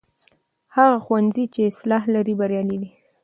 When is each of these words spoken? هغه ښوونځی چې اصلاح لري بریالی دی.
هغه 0.75 0.97
ښوونځی 1.05 1.45
چې 1.53 1.61
اصلاح 1.71 2.03
لري 2.15 2.33
بریالی 2.39 2.77
دی. 2.81 2.89